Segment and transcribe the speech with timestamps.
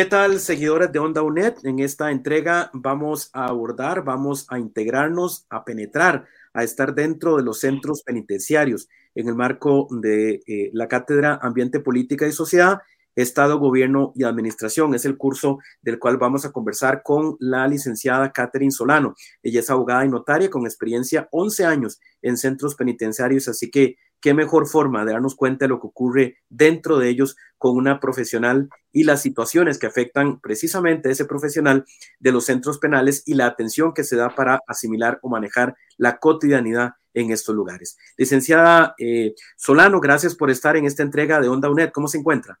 [0.00, 1.56] ¿Qué tal, seguidores de Onda UNED?
[1.62, 7.42] En esta entrega vamos a abordar, vamos a integrarnos, a penetrar, a estar dentro de
[7.42, 12.78] los centros penitenciarios en el marco de eh, la Cátedra Ambiente, Política y Sociedad,
[13.14, 14.94] Estado, Gobierno y Administración.
[14.94, 19.14] Es el curso del cual vamos a conversar con la licenciada Catherine Solano.
[19.42, 24.34] Ella es abogada y notaria con experiencia 11 años en centros penitenciarios, así que qué
[24.34, 28.68] mejor forma de darnos cuenta de lo que ocurre dentro de ellos con una profesional
[28.92, 31.84] y las situaciones que afectan precisamente a ese profesional
[32.18, 36.18] de los centros penales y la atención que se da para asimilar o manejar la
[36.18, 37.96] cotidianidad en estos lugares.
[38.16, 41.90] Licenciada eh, Solano, gracias por estar en esta entrega de Onda UNED.
[41.90, 42.60] ¿Cómo se encuentra?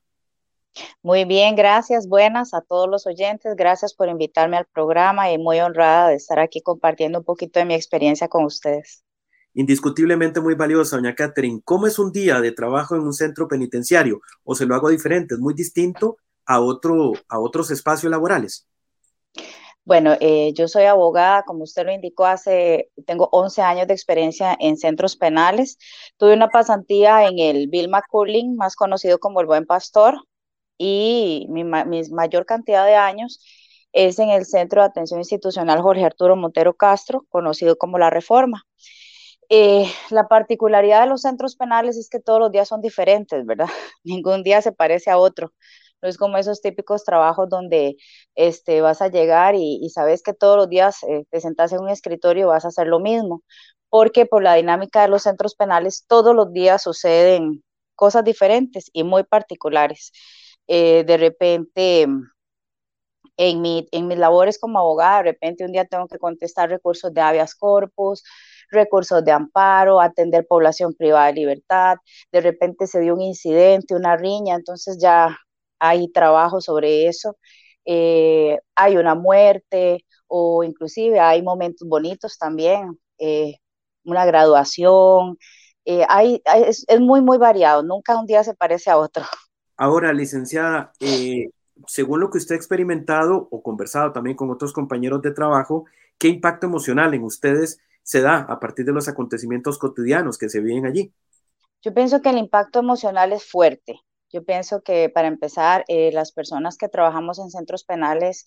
[1.02, 2.06] Muy bien, gracias.
[2.08, 3.54] Buenas a todos los oyentes.
[3.56, 7.66] Gracias por invitarme al programa y muy honrada de estar aquí compartiendo un poquito de
[7.66, 9.04] mi experiencia con ustedes
[9.54, 11.60] indiscutiblemente muy valiosa, doña Catherine.
[11.64, 14.20] ¿Cómo es un día de trabajo en un centro penitenciario?
[14.44, 15.34] ¿O se lo hago diferente?
[15.34, 18.66] ¿Es muy distinto a, otro, a otros espacios laborales?
[19.84, 24.56] Bueno, eh, yo soy abogada, como usted lo indicó, hace, tengo 11 años de experiencia
[24.60, 25.78] en centros penales.
[26.16, 30.22] Tuve una pasantía en el Bill McCurling, más conocido como el Buen Pastor,
[30.78, 33.40] y mi mayor cantidad de años
[33.92, 38.64] es en el Centro de Atención Institucional Jorge Arturo Montero Castro, conocido como La Reforma.
[39.52, 43.66] Eh, la particularidad de los centros penales es que todos los días son diferentes, ¿verdad?
[44.04, 45.52] Ningún día se parece a otro.
[46.02, 47.96] No es como esos típicos trabajos donde
[48.36, 51.90] este, vas a llegar y, sabes que todos los días eh, te sentas en un
[51.90, 53.42] escritorio y vas a hacer lo mismo,
[53.88, 57.62] porque por la dinámica de los centros penales todos los días suceden
[57.96, 60.12] cosas diferentes y muy particulares.
[60.68, 62.06] Eh, de repente,
[63.36, 67.12] en, mi, en mis labores como abogada, de repente un día tengo que contestar recursos
[67.12, 68.22] de habeas corpus,
[68.70, 71.96] recursos de amparo, atender población privada de libertad,
[72.32, 75.36] de repente se dio un incidente, una riña, entonces ya
[75.78, 77.36] hay trabajo sobre eso,
[77.84, 83.56] eh, hay una muerte o inclusive hay momentos bonitos también, eh,
[84.04, 85.38] una graduación,
[85.84, 89.24] eh, hay, es, es, muy, muy variado, nunca un día se parece a otro.
[89.76, 90.92] Ahora, licenciada,
[91.86, 95.86] según lo que usted ha experimentado o conversado también con otros compañeros de trabajo,
[96.18, 100.60] ¿qué impacto emocional en ustedes se da a partir de los acontecimientos cotidianos que se
[100.60, 101.12] viven allí?
[101.82, 104.00] Yo pienso que el impacto emocional es fuerte.
[104.32, 108.46] Yo pienso que para empezar, eh, las personas que trabajamos en centros penales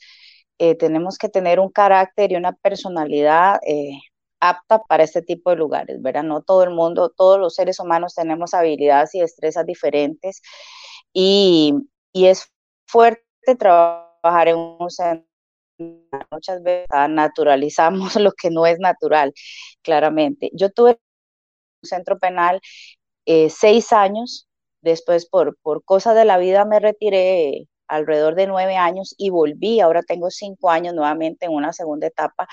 [0.59, 4.00] eh, tenemos que tener un carácter y una personalidad eh,
[4.40, 6.24] apta para este tipo de lugares, ¿verdad?
[6.24, 10.42] No todo el mundo, todos los seres humanos tenemos habilidades y destrezas diferentes
[11.13, 11.75] y,
[12.13, 12.47] y es
[12.88, 13.24] fuerte
[13.58, 15.28] trabajar en un centro
[16.32, 19.34] muchas veces naturalizamos lo que no es natural,
[19.82, 20.50] claramente.
[20.54, 21.00] Yo tuve
[21.84, 22.62] un centro penal
[23.26, 24.48] eh, seis años,
[24.82, 29.80] después por, por cosas de la vida me retiré alrededor de nueve años y volví,
[29.80, 32.48] ahora tengo cinco años nuevamente en una segunda etapa.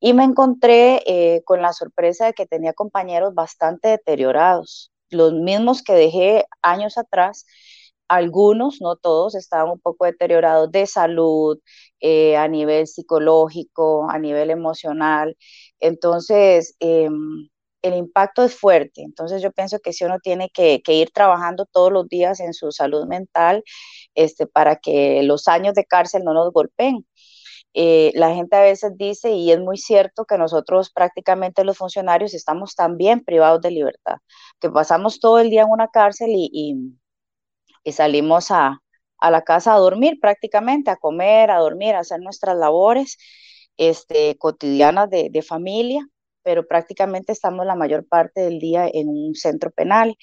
[0.00, 5.82] Y me encontré eh, con la sorpresa de que tenía compañeros bastante deteriorados, los mismos
[5.82, 7.46] que dejé años atrás,
[8.08, 11.58] algunos, no todos, estaban un poco deteriorados de salud,
[12.00, 15.36] eh, a nivel psicológico, a nivel emocional.
[15.80, 17.48] Entonces, em,
[17.82, 19.02] el impacto es fuerte.
[19.02, 22.72] Entonces, yo pienso que si uno tiene que, ir trabajando todos los días en su
[22.72, 23.62] salud mental
[24.14, 27.06] este, para que los años de cárcel no nos golpeen.
[27.74, 32.34] Eh, la gente a veces dice, y es muy cierto, que nosotros prácticamente los funcionarios
[32.34, 34.18] estamos también privados de libertad,
[34.60, 36.74] que pasamos todo el día en una cárcel y y
[37.92, 38.80] salimos a,
[39.22, 43.16] la casa a dormir prácticamente, a comer, a dormir, a hacer nuestras labores
[43.78, 46.06] este, cotidianas de, familia,
[46.42, 50.16] pero prácticamente estamos la mayor parte del día en un centro penal.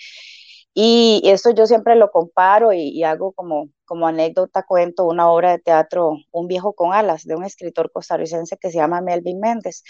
[0.74, 5.60] Y esto yo siempre lo comparo y, hago como, como anécdota, cuento una obra de
[5.60, 9.84] teatro, Un viejo con alas, de un escritor costarricense que se llama Melvin Méndez,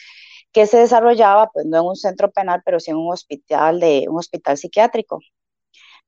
[0.52, 4.06] que se desarrollaba pues no en un centro penal, pero sí en un hospital, de,
[4.10, 5.20] un hospital psiquiátrico.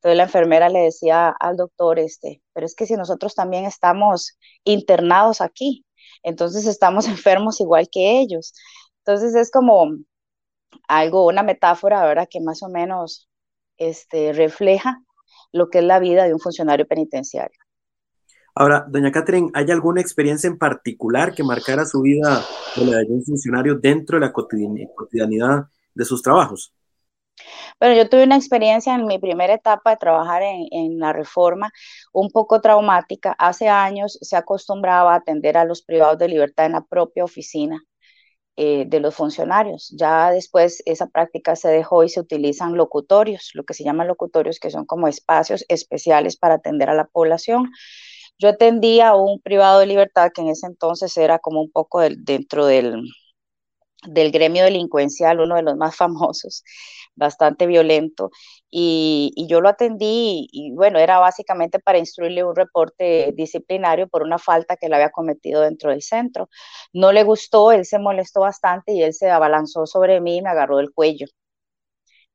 [0.04, 4.38] Entonces la enfermera le decía al doctor, este, pero es que si nosotros también estamos
[4.66, 5.86] internados aquí,
[6.24, 8.54] entonces estamos enfermos igual que ellos.
[8.98, 9.96] Entonces es como
[10.90, 12.28] algo, una metáfora, ¿verdad?
[12.30, 13.30] Que más o menos
[13.78, 15.02] este, refleja
[15.54, 17.58] lo que es la vida de un funcionario penitenciario.
[18.56, 22.44] Ahora, doña Catherine, ¿hay alguna experiencia en particular que marcara su vida
[22.76, 26.74] de la de un funcionario dentro de la cotidianidad de sus trabajos?
[27.80, 31.72] Bueno, yo tuve una experiencia en mi primera etapa de trabajar en, la reforma
[32.14, 33.36] un poco traumática.
[33.38, 37.82] Hace años se acostumbraba a atender a los privados de libertad en la propia oficina
[38.58, 39.94] eh, de los funcionarios.
[39.98, 44.60] Ya después esa práctica se dejó y se utilizan locutorios, lo que se llaman locutorios,
[44.60, 47.72] que son como espacios especiales para atender a la población.
[48.40, 52.02] Yo atendía a un privado de libertad que en ese entonces era como un poco
[52.02, 53.04] dentro del,
[54.08, 56.64] del gremio delincuencial, uno de los más famosos,
[57.16, 58.32] bastante violento,
[58.70, 64.40] y, yo lo atendí y, bueno, era básicamente para instruirle un reporte disciplinario por una
[64.40, 66.50] falta que él había cometido dentro del centro.
[66.94, 70.50] No le gustó, él se molestó bastante y él se abalanzó sobre mí y me
[70.50, 71.28] agarró del cuello.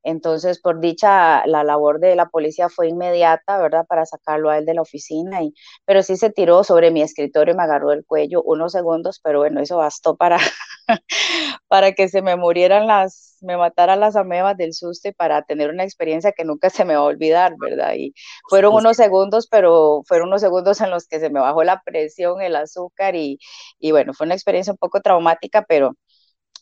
[0.03, 3.85] Entonces, por dicha, la labor de la policía fue inmediata, ¿verdad?
[3.87, 5.53] Para sacarlo a él de la oficina, y,
[5.85, 9.41] pero sí se tiró sobre mi escritorio y me agarró el cuello unos segundos, pero
[9.41, 10.39] bueno, eso bastó para,
[11.69, 15.71] para que se me murieran las, me mataran las amebas del susto y para tener
[15.71, 17.95] una experiencia que nunca se me va a olvidar, ¿verdad?
[17.97, 18.15] Y
[18.49, 22.41] fueron unos segundos, pero fueron unos segundos en los que se me bajó la presión,
[22.41, 23.39] el azúcar y,
[23.79, 25.95] y bueno, fue una experiencia un poco traumática, pero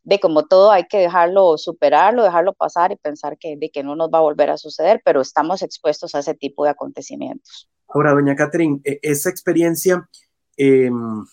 [0.06, 3.96] de como todo hay que dejarlo, superarlo, dejarlo pasar y pensar que, de que no
[3.96, 7.68] nos va a volver a suceder, pero estamos expuestos a ese tipo de acontecimientos.
[7.88, 10.08] Ahora, doña Catherine, e, esa experiencia,
[10.56, 11.24] em,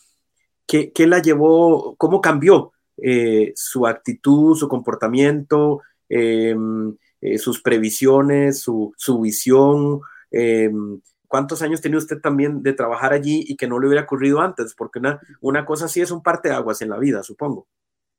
[0.65, 8.93] ¿qué, la llevó, cómo cambió eh, su actitud, su comportamiento, em, eh, sus previsiones, su,
[9.21, 10.01] visión?
[10.31, 14.39] Em, ¿Cuántos años tiene usted también de trabajar allí y que no le hubiera ocurrido
[14.41, 14.75] antes?
[14.75, 17.67] Porque una, una cosa sí es un parte de aguas en la vida, supongo.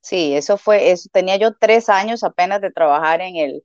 [0.05, 3.63] Sí, eso fue, eso, tenía yo tres años apenas de trabajar en el,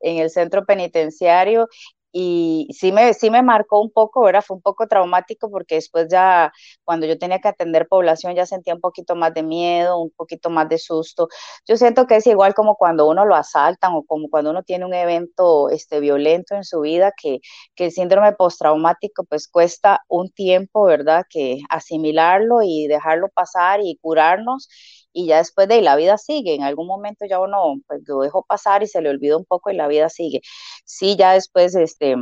[0.00, 1.68] en el centro penitenciario
[2.12, 4.42] y sí me, sí me marcó un poco, ¿verdad?
[4.46, 6.52] Fue un poco traumático porque después ya,
[6.84, 10.48] cuando yo tenía que atender población, ya sentía un poquito más de miedo, un poquito
[10.50, 11.28] más de susto.
[11.66, 14.84] Yo siento que es igual como cuando uno lo asaltan o como cuando uno tiene
[14.86, 17.40] un evento este, violento en su vida, que,
[17.74, 21.24] que el síndrome postraumático pues cuesta un tiempo, ¿verdad?
[21.28, 24.68] Que asimilarlo y dejarlo pasar y curarnos
[25.16, 28.20] y ya después de ahí la vida sigue, en algún momento ya uno pues, lo
[28.20, 30.42] dejó pasar y se le olvidó un poco y la vida sigue.
[30.84, 32.16] Sí, ya después, este,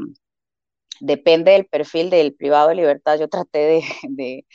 [1.00, 4.46] depende del perfil del privado de libertad, yo traté de, de,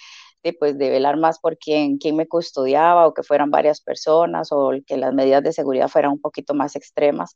[0.43, 4.49] de, pues, de velar más por quién, quién me custodiaba o que fueran varias personas
[4.51, 7.35] o que las medidas de seguridad fueran un poquito más extremas,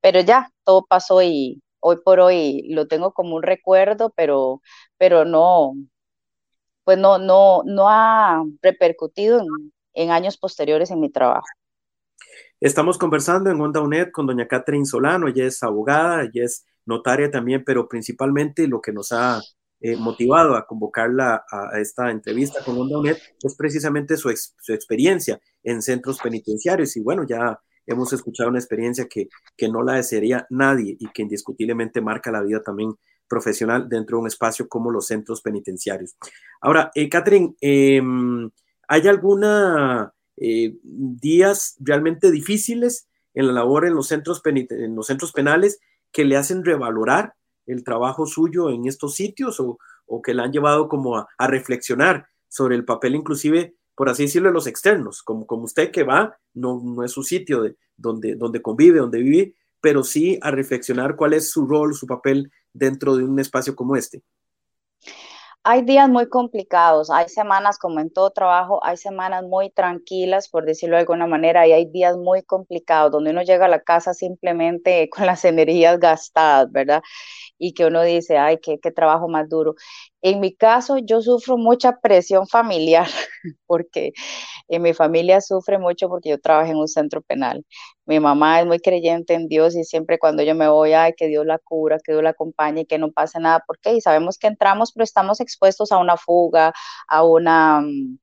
[0.00, 4.62] pero ya, todo pasó y hoy por hoy lo tengo como un recuerdo, pero,
[4.98, 5.74] pero no,
[6.84, 9.46] pues no, no, no ha repercutido en,
[9.94, 11.46] en años posteriores en mi trabajo.
[12.60, 17.30] Estamos conversando en Onda UNED con doña Catherine Solano, ella es abogada, ella es notaria
[17.30, 19.40] también, pero principalmente lo que nos ha
[19.80, 25.40] eh, motivado a convocarla a, esta entrevista con Onda UNED es precisamente su, su, experiencia
[25.62, 26.96] en centros penitenciarios.
[26.96, 31.22] Y bueno, ya hemos escuchado una experiencia que, que no la desearía nadie y que
[31.22, 32.94] indiscutiblemente marca la vida también
[33.28, 36.16] profesional dentro de un espacio como los centros penitenciarios.
[36.60, 38.00] Ahora, eh, Catherine, eh,
[38.88, 45.32] ¿Hay alguna eh, días realmente difíciles en la labor en los, centros en los centros
[45.32, 45.78] penales
[46.12, 47.34] que le hacen revalorar
[47.66, 49.78] el trabajo suyo en estos sitios o,
[50.22, 54.54] que le han llevado como a, reflexionar sobre el papel inclusive, por así decirlo, de
[54.54, 59.18] los externos, como, usted que va, no, es su sitio de, donde, donde convive, donde
[59.18, 63.74] vive, pero sí a reflexionar cuál es su rol, su papel dentro de un espacio
[63.74, 64.22] como este
[65.64, 70.66] hay días muy complicados, hay semanas como en todo trabajo, hay semanas muy tranquilas, por
[70.66, 74.14] decirlo de alguna manera, y hay días muy complicados donde uno llega a la casa
[74.14, 77.02] simplemente con las energías gastadas, ¿verdad?
[77.58, 79.74] Y que uno dice, ay, qué, qué trabajo más duro.
[80.24, 83.06] En mi caso, yo sufro mucha presión familiar,
[83.66, 84.12] porque
[84.68, 87.66] en mi familia sufre mucho porque yo trabajo en un centro penal.
[88.06, 91.28] Mi mamá es muy creyente en Dios y siempre cuando yo me voy, ay, que
[91.28, 93.62] Dios la cura, que Dios la acompañe y que no pase nada.
[93.66, 93.94] ¿Por qué?
[93.94, 96.72] Y sabemos que entramos, pero estamos expuestos a una fuga,
[97.08, 98.18] a una, mm,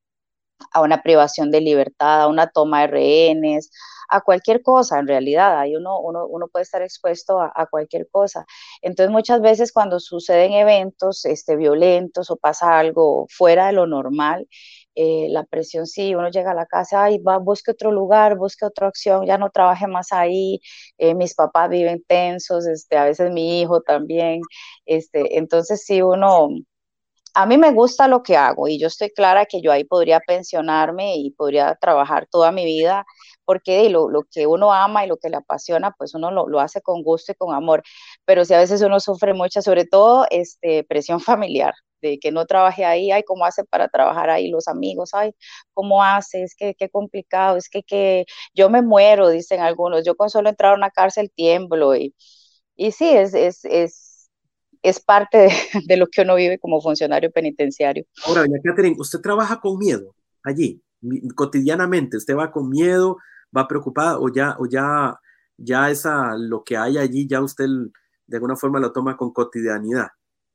[0.73, 3.71] a una privación de libertad, a una toma de rehenes,
[4.11, 5.59] a cualquier cosa en realidad.
[5.59, 8.45] Ahí uno, uno, uno puede estar expuesto a, cualquier cosa.
[8.81, 14.47] Entonces muchas veces cuando suceden eventos este, violentos o pasa algo fuera de lo normal,
[14.95, 18.65] eh, la presión sí, uno llega a la casa, y va, busque otro lugar, busque
[18.65, 20.59] otra opción, ya no trabaje más ahí,
[20.97, 24.41] eh, mis papás viven tensos, este, a veces mi hijo también,
[24.85, 26.49] este, entonces sí, uno,
[27.33, 30.19] a mí me gusta lo que hago y yo estoy clara que yo ahí podría
[30.19, 33.05] pensionarme y podría trabajar toda mi vida
[33.51, 36.61] porque lo, lo que uno ama y lo que le apasiona, pues uno lo, lo,
[36.61, 37.83] hace con gusto y con amor,
[38.23, 42.45] pero si a veces uno sufre mucha, sobre todo este, presión familiar, de que no
[42.45, 44.49] trabajé ahí, ay, ¿cómo hace para trabajar ahí?
[44.49, 45.35] Los amigos, ay,
[45.73, 46.43] ¿cómo hace?
[46.43, 50.47] Es que qué complicado, es que, que yo me muero, dicen algunos, yo con solo
[50.47, 52.15] entrar a una cárcel tiemblo y,
[52.77, 54.29] y sí, es, es, es,
[54.81, 55.49] es parte de,
[55.87, 58.05] de, lo que uno vive como funcionario penitenciario.
[58.25, 60.81] Ahora, doña Catherine, ¿usted trabaja con miedo allí,
[61.35, 62.15] cotidianamente?
[62.15, 63.17] ¿Usted va con miedo,
[63.55, 65.19] va preocupada o ya, o ya,
[65.57, 67.67] ya esa, lo que hay allí, ya usted
[68.27, 70.07] de alguna forma lo toma con cotidianidad?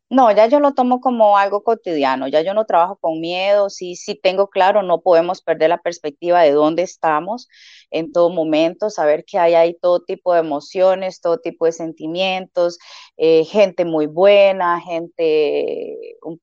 [0.08, 3.96] No, ya yo lo tomo como algo cotidiano, ya yo no trabajo con miedo, sí,
[3.96, 7.48] sí tengo claro, no podemos perder la perspectiva de dónde estamos
[7.90, 12.78] en todo momento, saber que hay ahí todo tipo de emociones, todo tipo de sentimientos,
[13.16, 15.96] eh, gente muy buena, gente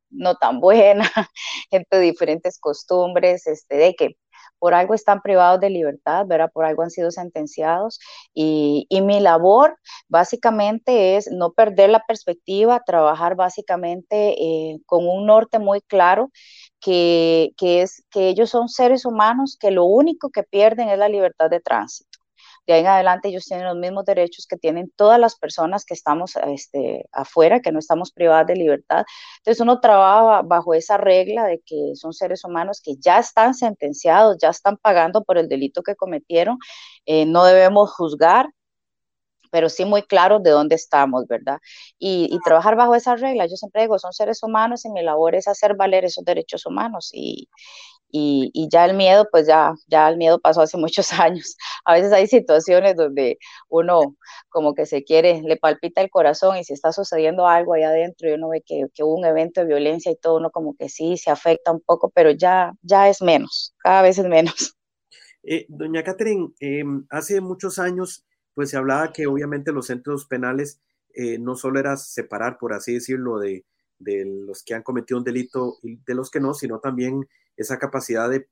[0.09, 1.09] no tan buena,
[1.71, 4.17] gente de diferentes costumbres, este, de que
[4.63, 6.49] por algo están privados de libertad, ¿verdad?
[6.53, 7.99] Por algo han sido sentenciados.
[8.33, 9.77] Y, mi labor
[10.07, 16.31] básicamente es no perder la perspectiva, trabajar básicamente eh, con un norte muy claro,
[16.79, 21.09] que, que es que ellos son seres humanos que lo único que pierden es la
[21.09, 22.12] libertad de tránsito
[22.65, 25.93] de ahí en adelante ellos tienen los mismos derechos que tienen todas las personas que
[25.93, 29.05] estamos este, afuera, que no estamos privadas de libertad.
[29.39, 34.37] Entonces uno trabaja bajo esa regla de que son seres humanos que ya están sentenciados,
[34.41, 36.57] ya están pagando por el delito que cometieron,
[37.05, 38.49] eh, no debemos juzgar,
[39.51, 41.59] pero sí muy claro de dónde estamos, ¿verdad?
[41.99, 45.35] Y, y, trabajar bajo esa regla, yo siempre digo, son seres humanos y mi labor
[45.35, 47.49] es hacer valer esos derechos humanos y,
[48.15, 51.57] y, ya el miedo, pues ya, ya el miedo pasó hace muchos años.
[51.83, 53.39] A veces hay situaciones donde
[53.69, 54.15] uno
[54.49, 58.29] como que se quiere, le palpita el corazón y si está sucediendo algo ahí adentro
[58.29, 60.89] y uno ve que, que hubo un evento de violencia y todo, uno como que
[60.89, 64.53] sí, se afecta un poco, pero ya, ya es menos, cada vez es menos.
[65.45, 70.79] Eh, doña Catherine, em, hace muchos años, pues se hablaba que obviamente los centros penales
[71.13, 73.65] eh, no solo era separar, por así decirlo, de,
[73.99, 77.79] de los que han cometido un delito y de los que no, sino también esa
[77.79, 78.47] capacidad de,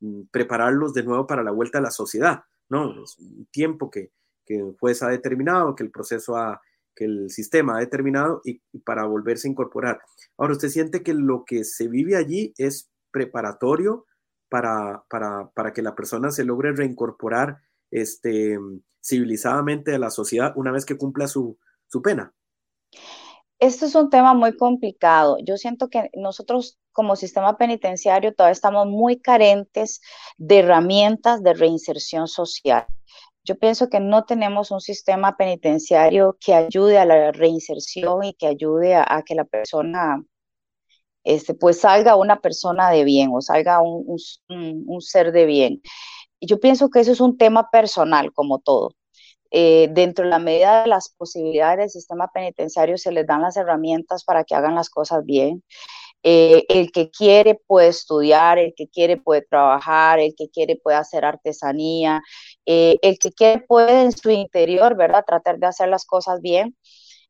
[0.00, 3.04] mm, prepararlos de nuevo para la vuelta a la sociedad, ¿no?
[3.04, 4.10] Es un tiempo que,
[4.44, 6.60] que el juez ha determinado, que el proceso ha,
[6.94, 10.00] que el sistema ha determinado y, para volverse a incorporar.
[10.36, 14.06] Ahora, ¿usted siente que lo que se vive allí es preparatorio
[14.48, 17.58] para, para, para que la persona se logre reincorporar
[17.90, 18.58] este,
[19.02, 21.58] civilizadamente a la sociedad una vez que cumpla su,
[21.88, 22.32] su pena?
[23.58, 25.36] Esto es un tema muy complicado.
[25.44, 30.00] Yo siento que nosotros como sistema penitenciario todavía estamos muy carentes
[30.36, 32.86] de herramientas de reinserción social.
[33.44, 38.46] Yo pienso que no tenemos un sistema penitenciario que ayude a la reinserción y que
[38.46, 40.22] ayude a, que la persona
[41.24, 44.16] este, pues salga una persona de bien o salga un,
[44.48, 45.82] un ser de bien.
[46.40, 48.90] Yo pienso que eso es un tema personal como todo.
[49.54, 53.58] Eh, dentro de la medida de las posibilidades del sistema penitenciario se les dan las
[53.58, 55.62] herramientas para que hagan las cosas bien.
[56.24, 60.96] Eh, el que quiere puede estudiar, el que quiere puede trabajar, el que quiere puede
[60.96, 62.22] hacer artesanía,
[62.66, 65.24] eh, el que quiere puede en su interior, ¿verdad?
[65.26, 66.76] Tratar de hacer las cosas bien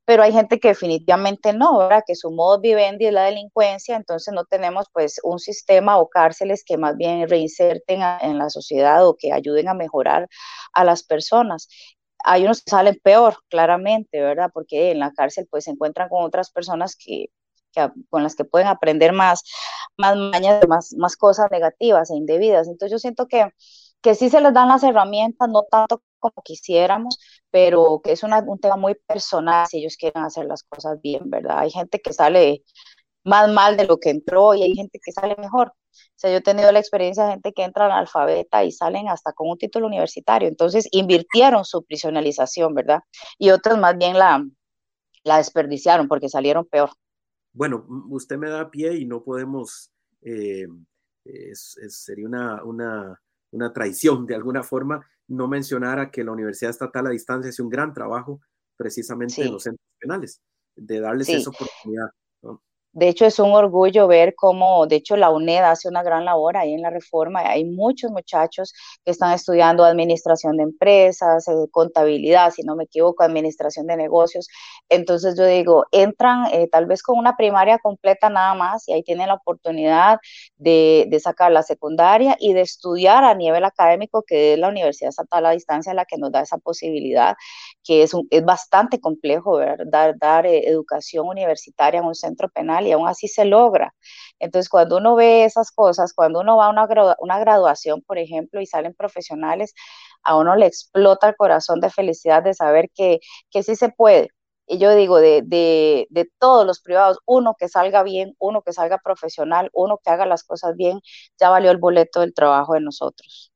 [0.04, 2.02] pero hay gente que definitivamente no, ¿verdad?
[2.06, 6.64] Que su modo vivendi es la delincuencia, entonces no tenemos pues un sistema o cárceles
[6.66, 10.28] que más bien reinserten en la sociedad o que ayuden a mejorar
[10.72, 11.68] a las personas
[12.25, 14.50] hay unos que salen peor, claramente, ¿verdad?
[14.52, 17.26] Porque en la cárcel pues se encuentran con otras personas que,
[18.11, 19.45] con las que pueden aprender más,
[19.97, 22.69] más mañas, más, más cosas negativas e indebidas.
[22.69, 23.49] Entonces yo siento que,
[24.00, 27.19] que sí se les dan las herramientas, no tanto como quisiéramos,
[27.50, 31.59] pero que es un tema muy personal si ellos quieren hacer las cosas bien, ¿verdad?
[31.59, 32.62] Hay gente que sale
[33.25, 35.69] más mal de lo que entró y hay gente que sale mejor.
[35.69, 39.33] O sea, yo he tenido la experiencia de gente que entra alfabeta y salen hasta
[39.33, 40.49] con un título universitario.
[40.49, 43.00] Entonces, invirtieron su prisionalización, ¿verdad?
[43.38, 44.45] Y otros más bien la,
[45.25, 46.91] la desperdiciaron porque salieron peor.
[47.52, 49.92] Bueno, usted me da pie y no podemos,
[50.23, 50.66] eh,
[51.88, 57.06] sería una, una, una, traición de alguna forma no mencionar a que la Universidad Estatal
[57.06, 58.40] a Distancia hace un gran trabajo
[58.76, 60.40] precisamente en los centros penales,
[60.75, 62.09] de darles esa oportunidad.
[62.94, 66.58] De hecho, es un orgullo ver cómo, de hecho, la UNED hace una gran labor
[66.58, 67.40] ahí en la reforma.
[67.40, 73.25] Hay muchos muchachos que están estudiando administración de empresas, eh, contabilidad, si no me equivoco,
[73.25, 74.46] administración de negocios.
[74.90, 79.02] Entonces yo digo, entran eh, tal vez con una primaria completa nada más y ahí
[79.02, 80.18] tienen la oportunidad
[80.56, 85.46] de, sacar la secundaria y de estudiar a nivel académico, que es la Universidad Estatal
[85.46, 87.37] a Distancia la que nos da esa posibilidad,
[87.84, 92.93] que es, es bastante complejo, dar, dar eh, educación universitaria en un centro penal y
[92.93, 93.95] aún así se logra.
[94.39, 96.87] Entonces, cuando uno ve esas cosas, cuando uno va a una,
[97.21, 99.75] una graduación, por ejemplo, y salen profesionales,
[100.23, 103.21] a uno le explota el corazón de felicidad de saber que,
[103.51, 104.31] que sí se puede,
[104.67, 108.73] y yo digo, de, de, de, todos los privados, uno que salga bien, uno que
[108.73, 111.01] salga profesional, uno que haga las cosas bien,
[111.39, 113.53] ya valió el boleto del trabajo de nosotros.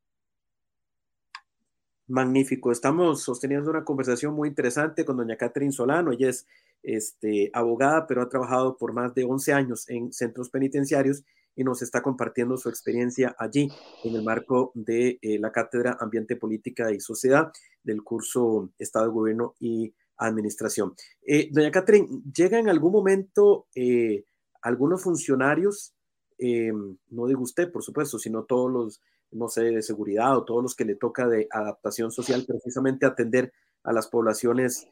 [2.09, 2.71] Magnífico.
[2.71, 6.13] Estamos sosteniendo una conversación muy interesante con doña Catherine Solano.
[6.13, 6.47] Ella es
[6.87, 11.25] este, abogada, pero ha trabajado por más de 11 años en centros penitenciarios
[11.57, 13.69] y nos está compartiendo su experiencia allí
[14.05, 17.51] en el marco de eh, la Cátedra Ambiente, Política y Sociedad
[17.83, 20.95] del curso Estado, Gobierno y Administración.
[21.27, 24.25] Eh, doña Catherine, ¿llega en algún momento eh,
[24.63, 25.93] algunos funcionarios,
[26.39, 29.01] no digo usted, por supuesto, sino todos los,
[29.33, 33.53] no sé, de seguridad o todos los que le toca de adaptación social, precisamente atender
[33.83, 34.87] a las poblaciones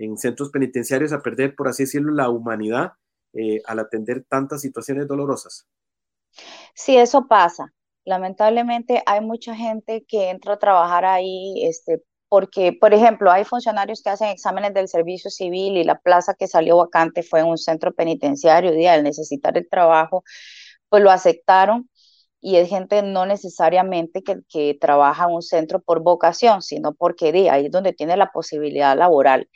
[0.00, 2.92] en centros penitenciarios a perder, por así decirlo, la humanidad
[3.34, 5.68] eh, al atender tantas situaciones dolorosas.
[6.74, 7.72] Sí, eso pasa.
[8.04, 14.02] Lamentablemente hay mucha gente que entra a trabajar ahí, este, porque, por ejemplo, hay funcionarios
[14.02, 17.58] que hacen exámenes del servicio civil y la plaza que salió vacante fue en un
[17.58, 20.24] centro penitenciario y al necesitar el trabajo,
[20.88, 21.90] pues lo aceptaron
[22.40, 27.50] y es gente no necesariamente que, trabaja en un centro por vocación, sino porque de
[27.50, 29.48] ahí es donde tiene la posibilidad laboral.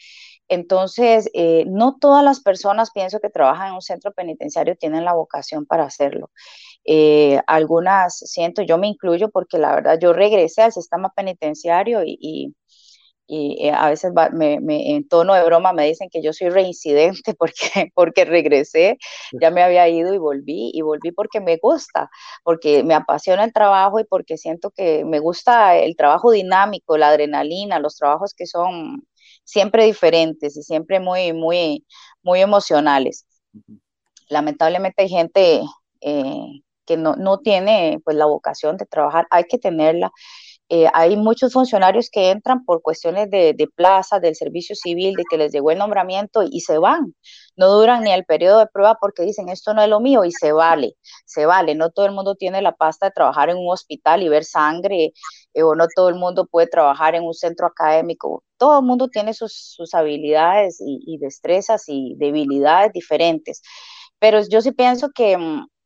[0.48, 5.14] Entonces, eh, no todas las personas, pienso, que trabajan en un centro penitenciario tienen la
[5.14, 6.30] vocación para hacerlo.
[6.86, 12.54] Eh, algunas, siento, yo me incluyo porque la verdad yo regresé al sistema penitenciario y,
[13.28, 14.58] eh, a veces me,
[14.96, 18.98] en tono de broma me dicen que yo soy reincidente porque, porque regresé,
[19.40, 22.10] ya me había ido y volví, y volví porque me gusta,
[22.44, 27.08] porque me apasiona el trabajo y porque siento que me gusta el trabajo dinámico, la
[27.08, 29.04] adrenalina, los trabajos que son
[29.44, 31.86] siempre diferentes y siempre muy, muy,
[32.22, 33.26] muy emocionales.
[34.28, 35.62] Lamentablemente hay gente
[36.00, 40.10] eh, que no, no, tiene pues la vocación de trabajar, hay que tenerla
[40.70, 45.36] eh, hay muchos funcionarios que entran por cuestiones de, plaza, del servicio civil, de que
[45.36, 47.14] les llegó el nombramiento y se van.
[47.56, 50.32] No duran ni el periodo de prueba porque dicen esto no es lo mío y
[50.32, 51.74] se vale, se vale.
[51.74, 55.12] No todo el mundo tiene la pasta de trabajar en un hospital y ver sangre
[55.52, 58.42] eh, o no todo el mundo puede trabajar en un centro académico.
[58.56, 63.60] Todo el mundo tiene sus, habilidades y, y destrezas y debilidades diferentes.
[64.18, 65.36] Pero yo sí pienso que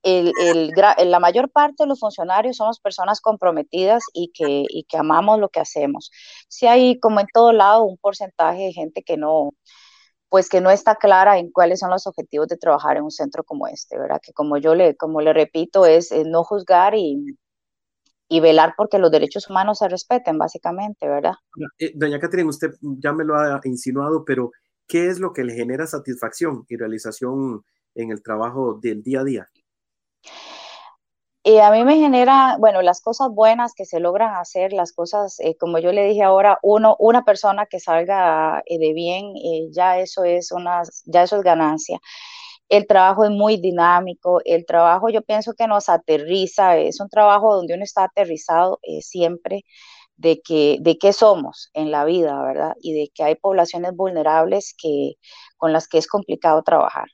[0.09, 4.97] mm, el, la mayor parte de los funcionarios somos personas comprometidas y que, y que
[4.97, 6.11] amamos lo que hacemos.
[6.49, 9.51] Si hay, como en todo lado, un porcentaje de gente que no,
[10.29, 13.44] pues que no está clara en cuáles son los objetivos de trabajar en un centro
[13.44, 14.21] como este, ¿verdad?
[14.23, 17.38] Que como yo le, como le repito, es, no juzgar y,
[18.29, 21.35] y velar porque los derechos humanos se respeten, básicamente, ¿verdad?
[21.79, 24.51] Eh, doña Catherine, usted ya me lo ha insinuado, pero
[24.87, 29.25] ¿qué es lo que le genera satisfacción y realización en el trabajo del día a
[29.25, 29.49] día?
[31.44, 35.40] Y a mí me genera, bueno, las cosas buenas que se logran hacer, las cosas,
[35.40, 39.68] eh, como yo le dije ahora, uno, una persona que salga eh, de bien, eh,
[39.72, 42.00] ya eso es una, ya eso es ganancia.
[42.68, 47.54] El trabajo es muy dinámico, el trabajo yo pienso que nos aterriza, es un trabajo
[47.57, 49.64] donde uno está aterrizado siempre
[50.16, 52.74] de que, de qué somos en la vida, ¿verdad?
[52.83, 55.14] Y de que hay poblaciones vulnerables que,
[55.59, 57.09] con las que es complicado trabajar.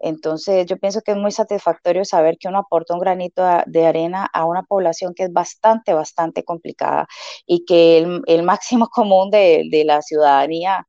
[0.00, 4.28] Entonces, yo pienso que es muy satisfactorio saber que uno aporta un granito de arena
[4.32, 7.06] a una población que es bastante, bastante complicada
[7.46, 10.86] y que el, máximo común de, la ciudadanía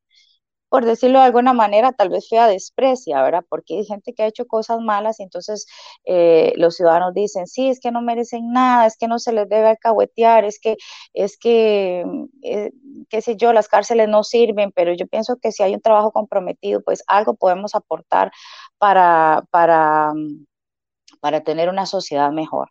[0.72, 3.44] por decirlo de alguna manera, tal vez fea desprecia, ¿verdad?
[3.46, 5.66] Porque hay gente que ha hecho cosas malas y entonces
[6.06, 9.46] eh, los ciudadanos dicen, sí, es que no merecen nada, es que no se les
[9.50, 10.78] debe alcahuetear, es que,
[11.12, 12.06] es que,
[12.40, 12.72] eh,
[13.10, 16.10] qué sé yo, las cárceles no sirven, pero yo pienso que si hay un trabajo
[16.10, 18.32] comprometido, pues algo podemos aportar
[18.78, 20.14] para, para,
[21.20, 22.70] para tener una sociedad mejor.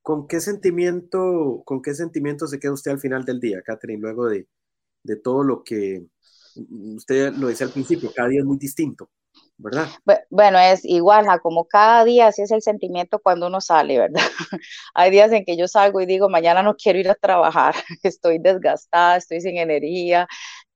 [0.00, 4.24] ¿Con qué sentimiento, con qué sentimiento se queda usted al final del día, Catherine, luego
[4.26, 4.48] de,
[5.02, 6.06] de todo lo que
[6.96, 9.10] usted lo decía al principio, cada día es muy distinto,
[9.56, 9.88] ¿verdad?
[10.30, 14.20] Bueno, es igual, como cada día así es el sentimiento cuando uno sale, ¿verdad?
[14.94, 18.38] Hay días en que yo salgo y digo, mañana no quiero ir a trabajar, estoy
[18.38, 20.26] desgastada, estoy sin energía,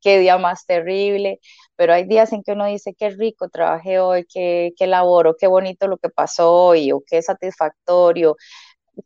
[0.01, 1.41] qué día más terrible,
[1.77, 5.47] pero hay días en que uno dice, qué rico trabajé hoy, qué, qué laboro, qué
[5.47, 8.37] bonito lo que pasó hoy, o qué satisfactorio,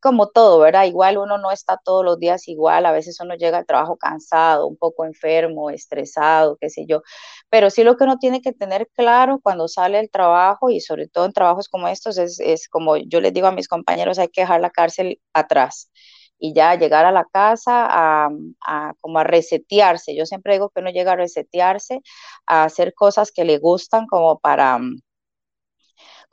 [0.00, 0.84] como todo, ¿verdad?
[0.84, 4.66] Igual uno no está todos los días igual, a veces uno llega al trabajo cansado,
[4.66, 7.02] un poco enfermo, estresado, qué sé yo,
[7.50, 11.08] pero sí lo que uno tiene que tener claro cuando sale del trabajo y sobre
[11.08, 14.28] todo en trabajos como estos es, es como yo les digo a mis compañeros, hay
[14.28, 15.90] que dejar la cárcel atrás
[16.38, 18.28] y ya llegar a la casa a,
[18.66, 20.14] a, como a resetearse.
[20.16, 22.02] Yo siempre digo que uno llega a resetearse,
[22.46, 24.78] a hacer cosas que le gustan como para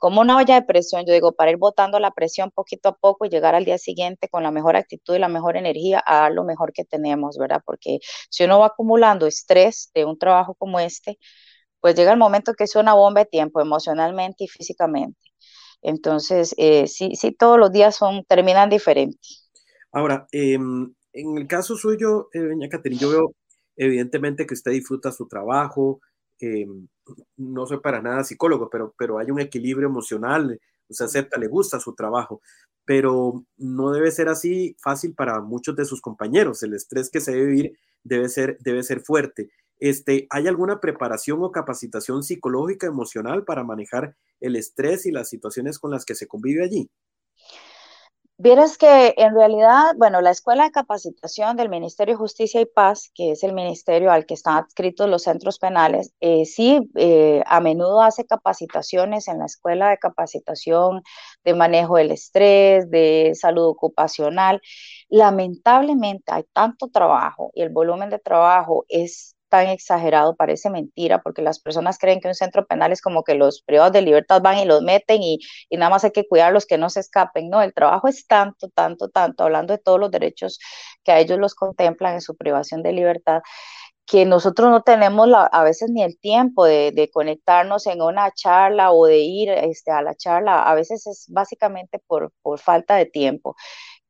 [0.02, 3.24] como una olla de presión, yo digo, para ir botando la presión poquito a poco
[3.24, 6.32] y llegar al día siguiente con la mejor actitud y la mejor energía a dar
[6.32, 7.62] lo mejor que tenemos, ¿verdad?
[7.64, 11.20] Porque si uno va acumulando estrés de un trabajo como este,
[11.80, 15.20] pues llega el momento que es una bomba de tiempo emocionalmente y físicamente.
[15.82, 19.52] Entonces, eh, sí, sí, todos los días son, terminan diferentes.
[19.92, 23.34] Ahora, em, en el caso suyo, eh, doña Caterina, yo veo
[23.76, 26.00] evidentemente que usted disfruta su trabajo,
[27.36, 31.80] no soy para nada psicólogo, pero, pero hay un equilibrio emocional, se acepta, le gusta
[31.80, 32.40] su trabajo,
[32.84, 36.62] pero no debe ser así fácil para muchos de sus compañeros.
[36.62, 39.50] El estrés que se debe vivir debe ser, debe ser fuerte.
[39.78, 45.78] Este, ¿Hay alguna preparación o capacitación psicológica, emocional para manejar el estrés y las situaciones
[45.78, 46.90] con las que se convive allí?
[48.42, 53.12] Vieras que en realidad, bueno, la Escuela de Capacitación del Ministerio de Justicia y Paz,
[53.14, 57.60] que es el ministerio al que están adscritos los centros penales, eh, sí, eh, a
[57.60, 61.02] menudo hace capacitaciones en la Escuela de Capacitación
[61.44, 64.60] de Manejo del Estrés, de Salud Ocupacional.
[65.08, 71.42] Lamentablemente hay tanto trabajo y el volumen de trabajo es tan exagerado, parece mentira, porque
[71.42, 74.58] las personas creen que un centro penal es como que los privados de libertad van
[74.58, 77.50] y los meten y, y nada más hay que cuidarlos que no se escapen.
[77.50, 80.58] No, el trabajo es tanto, tanto, tanto, hablando de todos los derechos
[81.04, 83.42] que a ellos los contemplan en su privación de libertad
[84.06, 88.32] que nosotros no tenemos la, a veces ni el tiempo de, de, conectarnos en una
[88.32, 92.96] charla o de ir este, a la charla, a veces es básicamente por, por falta
[92.96, 93.54] de tiempo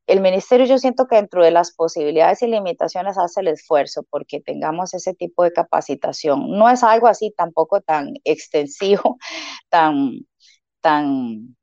[0.07, 4.41] el ministerio yo siento que dentro de las posibilidades y limitaciones hace el esfuerzo porque
[4.41, 6.51] tengamos ese tipo de capacitación.
[6.51, 9.17] No es algo así tampoco tan extensivo,
[9.69, 10.11] tan,
[10.81, 11.55] tan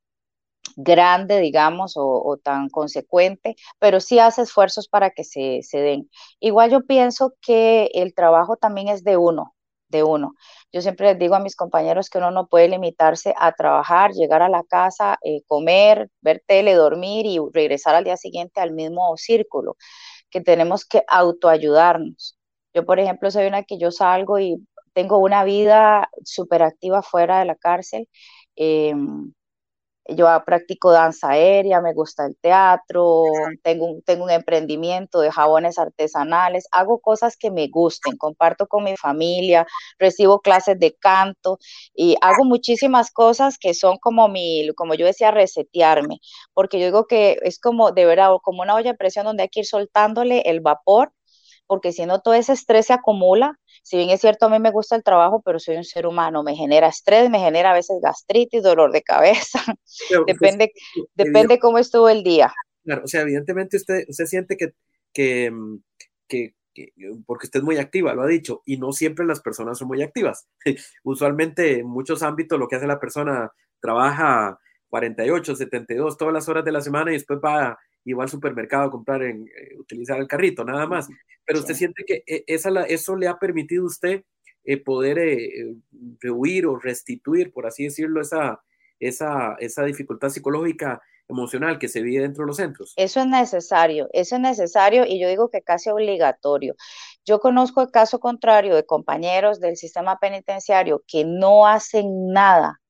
[0.77, 6.11] grande, digamos, o, tan consecuente, pero sí hace esfuerzos para que se, se den.
[6.41, 9.55] Igual yo pienso que el trabajo también es de uno,
[9.91, 10.35] de uno.
[10.73, 14.43] Yo siempre les digo a mis compañeros que uno no puede limitarse a trabajar, llegar
[14.43, 19.17] a la casa, eh, comer, ver tele, dormir y regresar al día siguiente al mismo
[19.17, 19.77] círculo,
[20.31, 22.39] que tenemos que autoayudarnos.
[22.75, 27.41] Yo, por ejemplo, soy una que yo salgo y tengo una vida súper activa fuera
[27.41, 28.09] de la cárcel.
[28.57, 29.33] Em,
[30.17, 33.25] yo practico danza aérea, me gusta el teatro,
[33.63, 38.85] tengo un, tengo un emprendimiento de jabones artesanales, hago cosas que me gusten, comparto con
[38.85, 39.67] mi familia,
[39.99, 41.59] recibo clases de canto
[41.95, 46.19] y hago muchísimas cosas que son como mi, como yo decía, resetearme,
[46.55, 49.49] porque yo digo que es como de verdad, como una olla de presión donde hay
[49.49, 51.13] que ir soltándole el vapor,
[51.71, 54.71] porque si no todo ese estrés se acumula si bien es cierto, a mí me
[54.71, 57.99] gusta el trabajo, pero soy un ser humano, me genera estrés, me genera a veces
[58.03, 59.61] gastritis, dolor de cabeza,
[60.27, 60.73] depende,
[61.15, 62.53] depende cómo estuvo el día.
[62.85, 64.75] Claro, o sea, evidentemente usted, usted siente que,
[65.13, 65.83] que, mm,
[66.29, 66.55] que,
[67.27, 70.03] porque usted es muy activa, lo ha dicho, y no siempre las personas son muy
[70.03, 70.49] activas.
[71.05, 76.65] Usualmente en muchos ámbitos lo que hace la persona trabaja 48, 72, todas las horas
[76.65, 80.19] de la semana y después va y va al supermercado a comprar, en, eh, utilizar
[80.19, 81.09] el carrito, nada más.
[81.45, 84.25] Pero usted siente que eh, esa, eso le ha permitido a usted
[84.65, 85.19] eh, poder
[86.21, 88.63] rehuir o restituir, por así decirlo, esa,
[88.99, 92.93] esa, esa dificultad psicológica emocional que se vive dentro de los centros.
[92.97, 96.75] Eso es necesario, eso es necesario y yo digo que casi obligatorio.
[97.25, 102.81] Yo conozco el caso contrario de compañeros del sistema penitenciario que no hacen nada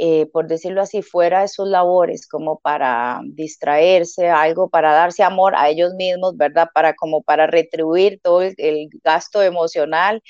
[0.00, 5.54] eh, por decirlo así, fuera de sus labores, como para distraerse, algo para darse amor
[5.56, 6.68] a ellos mismos, ¿verdad?
[6.72, 10.22] Para como para retribuir todo el, gasto emocional.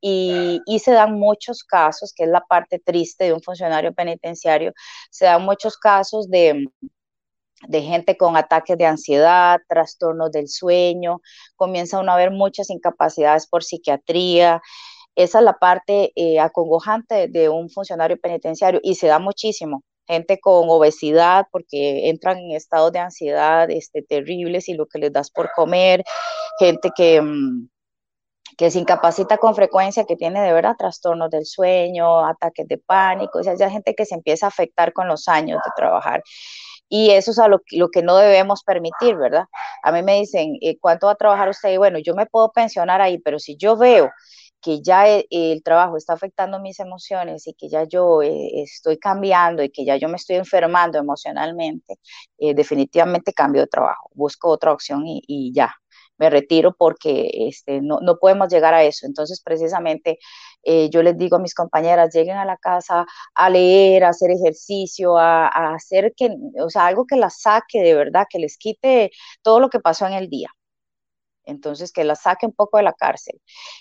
[0.00, 4.72] Y, y, se dan muchos casos, que es la parte triste de un funcionario penitenciario,
[5.10, 6.66] se dan muchos casos de,
[7.66, 11.20] de gente con ataques de ansiedad, trastornos del sueño,
[11.56, 14.60] comienza uno a ver muchas incapacidades por psiquiatría,
[15.18, 19.82] esa es la parte eh, acongojante de un funcionario penitenciario y se da muchísimo.
[20.06, 25.12] Gente con obesidad porque entran en estados de ansiedad este, terribles y lo que les
[25.12, 26.04] das por comer,
[26.60, 27.68] gente que, mm,
[28.56, 33.40] que se incapacita con frecuencia, que tiene de verdad trastornos del sueño, ataques de pánico,
[33.40, 36.22] o sea, ya gente que se empieza a afectar con los años de trabajar.
[36.88, 39.46] Y eso es a lo, lo, que no debemos permitir, ¿verdad?
[39.82, 41.70] A mí me dicen, eh, ¿cuánto va a trabajar usted?
[41.72, 44.10] Y bueno, yo me puedo pensionar ahí, pero si yo veo
[44.60, 48.98] que ya e, el, trabajo está afectando mis emociones y que ya yo eh, estoy
[48.98, 51.96] cambiando y que ya yo me estoy enfermando emocionalmente,
[52.38, 55.74] eh, definitivamente cambio de trabajo, busco otra opción y, ya,
[56.18, 59.06] me retiro porque este, no, no, podemos llegar a eso.
[59.06, 60.18] Entonces, precisamente,
[60.64, 64.30] eh, yo les digo a mis compañeras, lleguen a la casa a leer, a hacer
[64.32, 68.58] ejercicio, a, a, hacer que, o sea, algo que las saque de verdad, que les
[68.58, 69.10] quite
[69.42, 70.50] todo lo que pasó en el día
[71.48, 73.40] Entonces, que la saque un poco de la cárcel.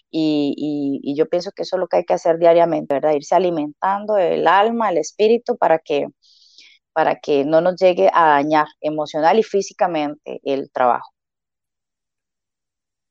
[0.09, 3.13] Y, yo pienso que eso es lo que hay que hacer diariamente, ¿verdad?
[3.13, 6.07] Irse alimentando el alma, el espíritu para que,
[6.93, 11.11] para que no nos llegue a dañar emocional y físicamente el trabajo.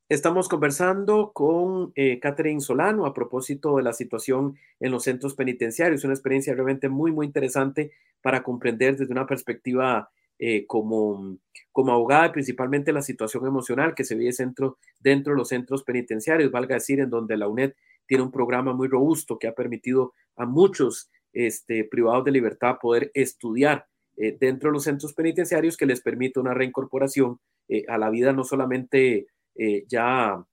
[0.09, 6.05] Estamos conversando con eh, Catherine Solano a propósito de la situación en los centros penitenciarios,
[6.05, 7.91] una experiencia realmente muy, muy interesante
[8.23, 11.39] para comprender desde una perspectiva eh, como,
[11.73, 16.51] como abogada, principalmente la situación emocional que se vive dentro, dentro de los centros penitenciarios,
[16.51, 17.75] valga decir, en donde la UNED
[18.07, 23.11] tiene un programa muy robusto que ha permitido a muchos este, privados de libertad poder
[23.15, 27.41] estudiar eh, dentro de los centros penitenciarios que les permite una reincorporación
[27.89, 29.27] a la vida no solamente
[29.59, 30.45] eh, ya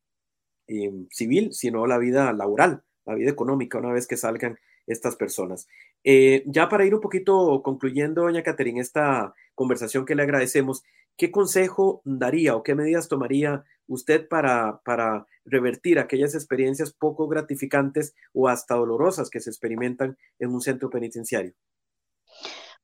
[0.68, 5.68] em, civil, sino la vida laboral, la vida económica, una vez que salgan estas personas.
[6.04, 10.84] Eh, ya para ir un poquito concluyendo, doña Caterina, esta conversación que le agradecemos,
[11.18, 18.16] ¿qué consejo daría o qué medidas tomaría usted para, para revertir aquellas experiencias poco gratificantes
[18.34, 21.54] o hasta dolorosas que se experimentan en un centro penitenciario?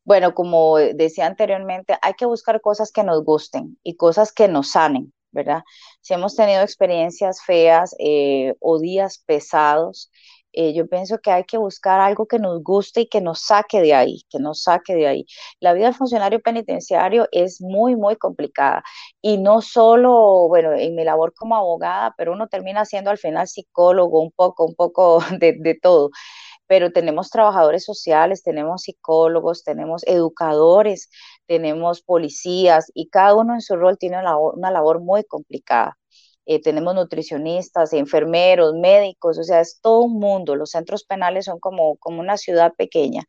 [0.03, 4.71] Bueno, como decía anteriormente, hay que buscar cosas que nos gusten y cosas que nos
[4.71, 5.13] sanen.
[5.31, 5.63] ¿verdad?
[6.01, 10.11] Si hemos tenido experiencias feas eh, o días pesados,
[10.53, 13.81] eh, yo pienso que hay que buscar algo que nos guste y que nos saque
[13.81, 15.25] de ahí, que nos saque de ahí.
[15.59, 18.83] La vida del funcionario penitenciario es muy, muy complicada
[19.21, 23.47] y no solo, bueno, en mi labor como abogada, pero uno termina siendo al final
[23.47, 26.09] psicólogo, un poco, un poco de, de todo
[26.67, 31.11] pero tenemos trabajadores sociales, tenemos psicólogos, tenemos educadores,
[31.47, 35.98] tenemos policías y cada uno en su rol tiene una labor, muy complicada.
[36.49, 40.55] Eh, tenemos nutricionistas, enfermeros, médicos, o sea, es todo un mundo.
[40.55, 43.25] Los centros penales son como, como una ciudad pequeña.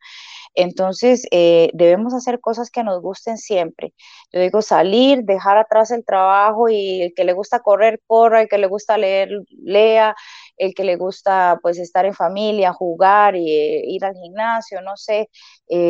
[0.55, 3.93] Entonces, eh, debemos hacer cosas que nos gusten siempre.
[4.33, 8.49] Yo digo, salir, dejar atrás el trabajo y el que le gusta correr, corra, el
[8.49, 10.15] que le gusta leer, lea,
[10.57, 14.97] el que le gusta pues estar en familia, jugar y eh, ir al gimnasio, no
[14.97, 15.29] sé,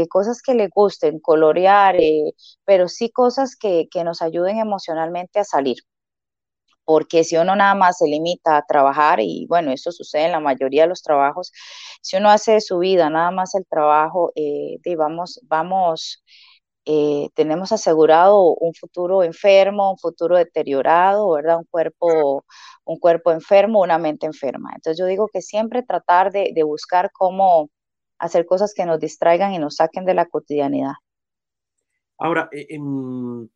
[0.10, 1.96] cosas que le gusten, colorear,
[2.66, 5.78] pero sí cosas que, que nos ayuden emocionalmente a salir
[6.92, 10.42] porque si uno nada más se limita a trabajar, y bueno, esto sucede en la
[10.42, 11.54] mayoría de los trabajos,
[12.02, 14.78] si uno hace de su vida nada más el trabajo, eh,
[15.48, 16.22] vamos,
[16.84, 21.60] eh, tenemos asegurado un futuro enfermo, un futuro deteriorado, ¿verdad?
[21.60, 22.44] Un cuerpo,
[22.84, 24.72] un cuerpo enfermo, una mente enferma.
[24.76, 27.70] Entonces yo digo que siempre tratar de, buscar cómo
[28.20, 30.96] hacer cosas que nos distraigan y nos saquen de la cotidianidad.
[32.18, 33.50] Ahora, e, en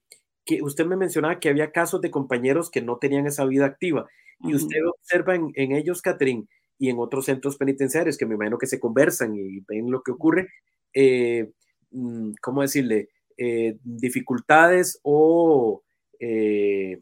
[0.46, 4.08] que usted me mencionaba que había casos de compañeros que no tenían esa vida activa
[4.40, 6.46] y usted observa en, ellos, Catherine,
[6.78, 10.12] y en otros centros penitenciarios que me imagino que se conversan y ven lo que
[10.12, 10.50] ocurre,
[10.94, 11.52] eh,
[11.92, 13.10] mm, ¿cómo decirle?
[13.38, 15.84] Eh, dificultades o
[16.20, 17.00] eh,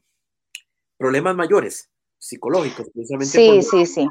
[0.98, 3.34] problemas mayores psicológicos, precisamente.
[3.34, 4.08] Sí, sí, sí.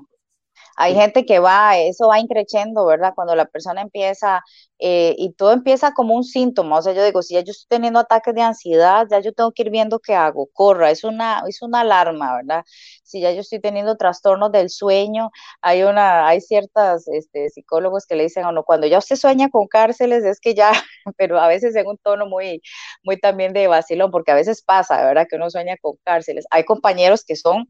[0.77, 3.13] Hay gente que va, eso va increciendo, ¿verdad?
[3.15, 4.43] Cuando la persona empieza,
[4.85, 7.69] eh, y todo empieza como un síntoma, o sea, yo digo, si ya yo estoy
[7.69, 11.45] teniendo ataques de ansiedad, ya yo tengo que ir viendo qué hago, corra, es una,
[11.49, 12.65] es una alarma, ¿verdad?
[13.05, 18.17] Si ya yo estoy teniendo trastornos del sueño, hay una, hay ciertas este, psicólogos que
[18.17, 20.73] le dicen a cuando ya usted sueña con cárceles, es que ya,
[21.17, 22.61] pero a veces en un tono muy,
[23.05, 25.27] muy también de vacilón, porque a veces pasa, ¿verdad?
[25.31, 26.45] Que uno sueña con cárceles.
[26.51, 27.69] Hay compañeros que son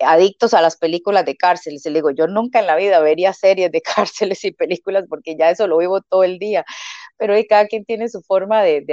[0.00, 1.86] adictos a las películas de cárceles.
[1.86, 5.36] Y le digo, yo nunca en la vida vería series de cárceles y películas porque
[5.36, 6.51] ya eso lo vivo todo el día.
[7.16, 8.84] Pero ahí cada quien tiene su forma de,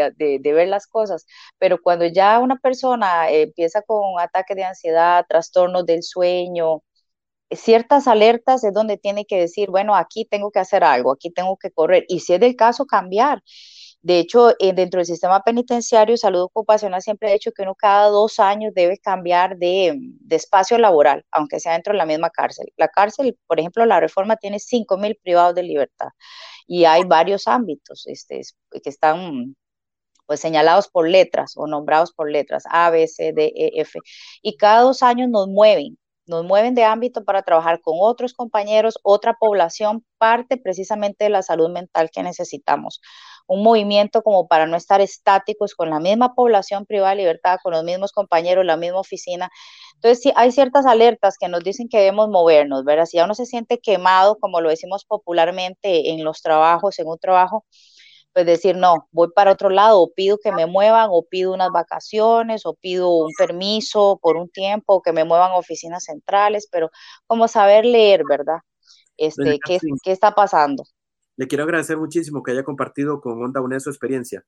[0.44, 1.26] ver las cosas.
[1.58, 6.84] Pero cuando ya una persona empieza con ataques de ansiedad, trastornos del sueño,
[7.52, 11.58] ciertas alertas es donde tiene que decir, bueno, aquí tengo que hacer algo, aquí tengo
[11.58, 12.06] que correr.
[12.08, 13.44] Y si es del caso, cambiar.
[14.02, 18.08] De hecho, eh, dentro del sistema penitenciario, salud ocupacional siempre ha dicho que uno cada
[18.08, 22.68] dos años debe cambiar de, espacio laboral, aunque sea dentro de la misma cárcel.
[22.78, 26.10] La cárcel, por ejemplo, la reforma tiene 5.000 privados de libertad
[26.68, 29.56] y hay varios ámbitos este, que están
[30.28, 34.00] pues señalados por letras o nombrados por letras, A, B, C, D, E, F.
[34.42, 35.98] Y cada dos años nos mueven
[36.30, 41.42] nos mueven de ámbito para trabajar con otros compañeros, otra población, parte precisamente de la
[41.42, 43.02] salud mental que necesitamos.
[43.50, 47.74] Un movimiento como para no estar estáticos con la misma población privada de libertad, con
[47.74, 49.50] los mismos compañeros, la misma oficina.
[49.96, 53.06] Entonces, sí, hay ciertas alertas que nos dicen que debemos movernos, ¿verdad?
[53.06, 57.18] Si ya uno se siente quemado, como lo decimos popularmente en los trabajos, en un
[57.20, 57.66] trabajo,
[58.34, 61.72] pues decir, no, voy para otro lado, o pido que me muevan, o pido unas
[61.72, 66.68] vacaciones, o pido un permiso por un tiempo, o que me muevan a oficinas centrales,
[66.72, 66.90] pero
[67.28, 68.60] como saber leer, ¿verdad?
[69.18, 70.84] Este, ¿qué, ¿qué, está pasando?
[71.40, 74.44] Le quiero agradecer muchísimo que haya compartido con Onda UNED su experiencia.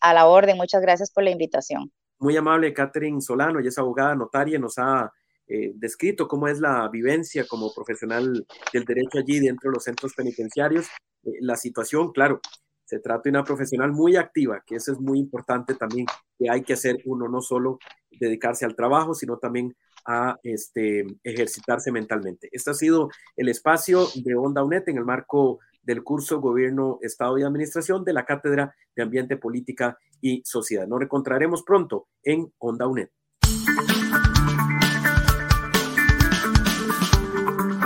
[0.00, 1.90] A la orden, muchas gracias por la invitación.
[2.20, 5.12] muy amable Catherine Solano, ella es abogada notaria, nos ha
[5.48, 10.14] eh, descrito cómo es la vivencia como profesional del derecho allí dentro de los centros
[10.14, 10.86] penitenciarios.
[11.24, 12.40] Eh, la situación, claro,
[12.84, 16.06] se trata de una profesional muy activa, que eso es muy importante también,
[16.38, 19.74] que hay que hacer uno no solo dedicarse al trabajo, sino también
[20.06, 22.48] a este, ejercitarse mentalmente.
[22.52, 27.38] Este ha sido el espacio de Onda UNED en el marco del curso Gobierno, Estado
[27.38, 30.86] y Administración de la Cátedra de Ambiente, Política y Sociedad.
[30.86, 33.08] Nos encontraremos pronto en Onda UNED.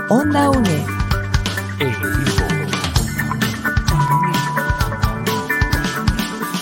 [0.08, 0.86] Onda UNED.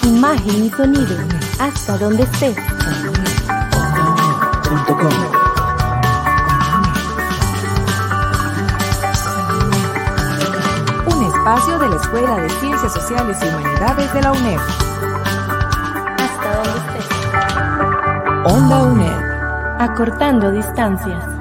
[0.04, 1.16] Imagen y sonido,
[1.60, 2.56] hasta donde estés.
[11.48, 14.58] Espacio de la Escuela de Ciencias Sociales y Humanidades de la UNED.
[16.18, 18.52] Hasta donde estés.
[18.52, 19.80] Onda UNED.
[19.80, 21.37] Acortando distancias.